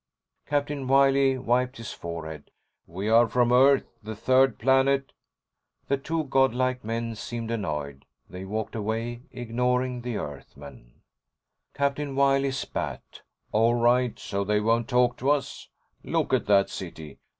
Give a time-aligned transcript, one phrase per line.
[0.47, 2.49] Captain Wiley wiped his forehead.
[2.87, 5.13] "We are from Earth, the third planet...."
[5.89, 8.05] The two god like men seemed annoyed.
[8.27, 11.01] They walked away, ignoring the Earthmen.
[11.75, 13.21] Captain Wiley spat.
[13.51, 15.69] "All right, so they won't talk to us.
[16.03, 17.19] Look at that city!